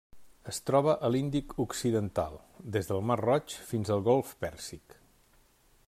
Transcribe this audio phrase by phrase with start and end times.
[0.51, 2.39] Es troba a l'Índic occidental:
[2.77, 4.99] des del Mar Roig fins al Golf Pèrsic.